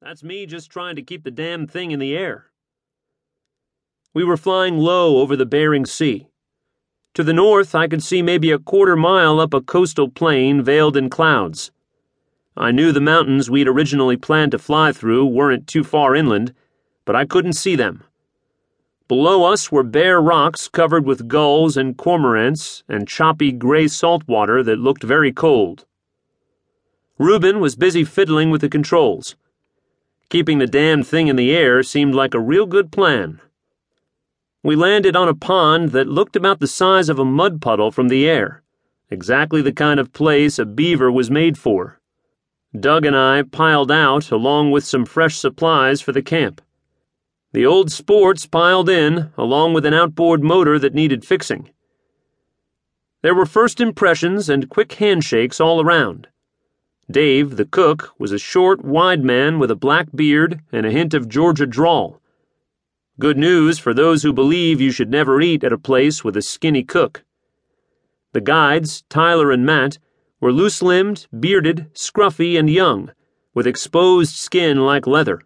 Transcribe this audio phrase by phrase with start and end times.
[0.00, 2.46] That's me just trying to keep the damn thing in the air.
[4.14, 6.26] We were flying low over the Bering Sea.
[7.14, 10.96] To the north, I could see maybe a quarter mile up a coastal plain veiled
[10.96, 11.70] in clouds.
[12.56, 16.54] I knew the mountains we'd originally planned to fly through weren't too far inland,
[17.04, 18.04] but I couldn't see them.
[19.08, 24.62] Below us were bare rocks covered with gulls and cormorants and choppy gray salt water
[24.62, 25.84] that looked very cold.
[27.20, 29.36] Reuben was busy fiddling with the controls.
[30.30, 33.42] Keeping the damn thing in the air seemed like a real good plan.
[34.62, 38.08] We landed on a pond that looked about the size of a mud puddle from
[38.08, 38.62] the air,
[39.10, 42.00] exactly the kind of place a beaver was made for.
[42.74, 46.62] Doug and I piled out along with some fresh supplies for the camp.
[47.52, 51.68] The old sports piled in, along with an outboard motor that needed fixing.
[53.20, 56.28] There were first impressions and quick handshakes all around.
[57.10, 61.12] Dave, the cook, was a short, wide man with a black beard and a hint
[61.12, 62.20] of Georgia drawl.
[63.18, 66.42] Good news for those who believe you should never eat at a place with a
[66.42, 67.24] skinny cook.
[68.32, 69.98] The guides, Tyler and Matt,
[70.40, 73.10] were loose limbed, bearded, scruffy, and young,
[73.54, 75.40] with exposed skin like leather.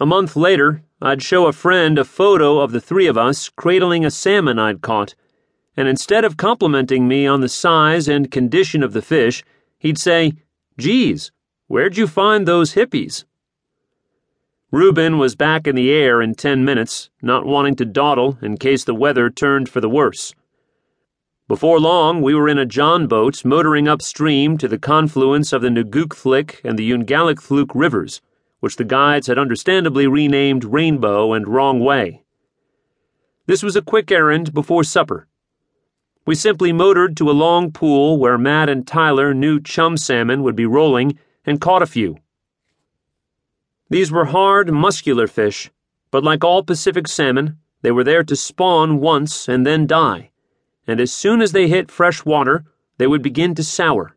[0.00, 4.04] A month later, I'd show a friend a photo of the three of us cradling
[4.04, 5.14] a salmon I'd caught,
[5.76, 9.44] and instead of complimenting me on the size and condition of the fish,
[9.82, 10.32] he'd say,
[10.78, 11.30] Geez,
[11.66, 13.24] where'd you find those hippies?
[14.70, 18.84] Reuben was back in the air in ten minutes, not wanting to dawdle in case
[18.84, 20.34] the weather turned for the worse.
[21.46, 25.68] Before long, we were in a John boat motoring upstream to the confluence of the
[25.68, 28.22] Ngukthlik and the Ungalakthuk rivers
[28.62, 32.22] which the guides had understandably renamed Rainbow and Wrong Way.
[33.46, 35.26] This was a quick errand before supper.
[36.24, 40.56] We simply motored to a long pool where Matt and Tyler knew chum salmon would
[40.56, 42.18] be rolling and caught a few.
[43.90, 45.70] These were hard, muscular fish,
[46.10, 50.30] but like all Pacific salmon, they were there to spawn once and then die,
[50.86, 52.64] and as soon as they hit fresh water,
[52.98, 54.16] they would begin to sour.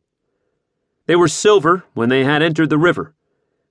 [1.07, 3.16] They were silver when they had entered the river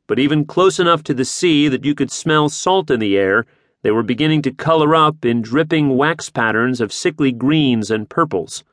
[0.06, 3.46] but even close enough to the sea that you could smell salt in the air,
[3.84, 8.64] they were beginning to color up in dripping wax patterns of sickly greens and purples.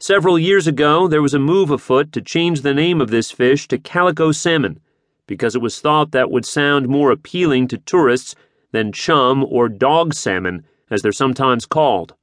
[0.00, 3.68] Several years ago, there was a move afoot to change the name of this fish
[3.68, 4.80] to calico salmon,
[5.26, 8.34] because it was thought that would sound more appealing to tourists
[8.72, 12.14] than chum or dog salmon, as they're sometimes called.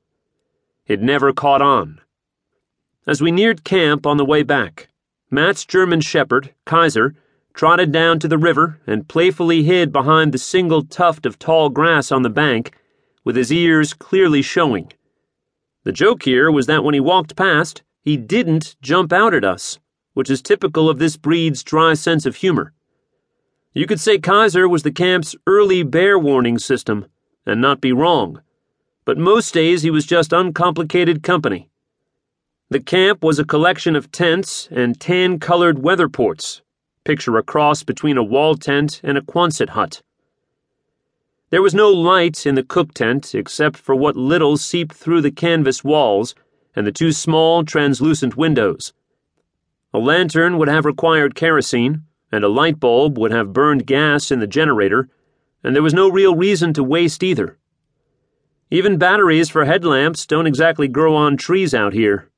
[0.88, 2.02] It never caught on.
[3.06, 4.88] As we neared camp on the way back,
[5.30, 7.14] Matt's German shepherd, Kaiser,
[7.56, 12.12] trotted down to the river and playfully hid behind the single tuft of tall grass
[12.12, 12.78] on the bank,
[13.24, 14.92] with his ears clearly showing.
[15.86, 19.80] The joke here was that when he walked past, he didn't jump out at us,
[20.14, 22.74] which is typical of this breed's dry sense of humor.
[23.74, 27.06] You could say Kaiser was the camp's early bear warning system,
[27.46, 28.42] and not be wrong,
[29.06, 31.70] but most days he was just uncomplicated company.
[32.70, 36.62] The camp was a collection of tents and tan colored weather ports
[37.06, 40.02] Picture a cross between a wall tent and a Quonset hut.
[41.52, 45.30] There was no light in the cook tent except for what little seeped through the
[45.32, 46.34] canvas walls
[46.76, 48.92] and the two small translucent windows.
[49.94, 52.02] A lantern would have required kerosene,
[52.32, 55.08] and a light bulb would have burned gas in the generator,
[55.64, 57.60] and there was no real reason to waste either.
[58.72, 62.32] Even batteries for headlamps don't exactly grow on trees out here.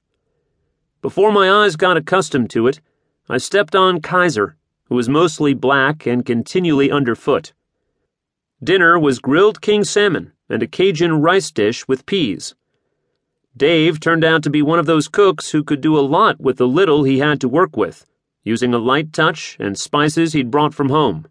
[1.01, 2.81] Before my eyes got accustomed to it,
[3.29, 4.55] I stepped on Kaiser,
[4.85, 7.51] who was mostly black and continually underfoot.
[8.63, 12.55] Dinner was grilled king salmon and a Cajun rice dish with peas.
[13.57, 16.55] Dave turned out to be one of those cooks who could do a lot with
[16.55, 18.05] the little he had to work with,
[18.45, 21.27] using a light touch and spices he'd brought from home.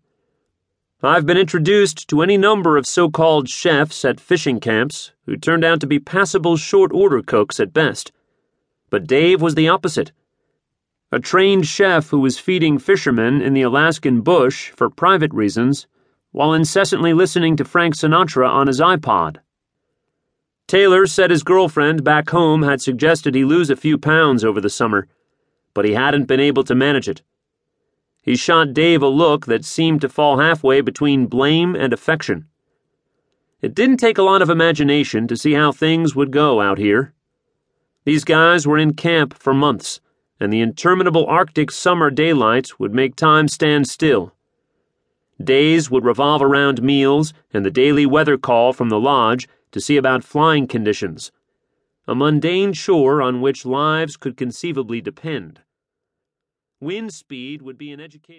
[1.03, 5.65] I've been introduced to any number of so called chefs at fishing camps who turned
[5.65, 8.13] out to be passable short order cooks at best.
[8.91, 10.13] But Dave was the opposite
[11.12, 15.86] a trained chef who was feeding fishermen in the Alaskan bush for private reasons
[16.33, 19.36] while incessantly listening to Frank Sinatra on his iPod.
[20.66, 24.69] Taylor said his girlfriend back home had suggested he lose a few pounds over the
[24.69, 25.07] summer,
[25.75, 27.22] but he hadn't been able to manage it.
[28.21, 32.48] He shot Dave a look that seemed to fall halfway between blame and affection.
[33.63, 37.15] It didn't take a lot of imagination to see how things would go out here.
[38.04, 40.01] These guys were in camp for months
[40.38, 44.33] and the interminable Arctic summer daylight would make time stand still.
[45.42, 49.97] Days would revolve around meals and the daily weather call from the lodge to see
[49.97, 51.30] about flying conditions,
[52.09, 55.60] a mundane shore on which lives could conceivably depend.
[56.80, 58.34] Wind speed would be an educated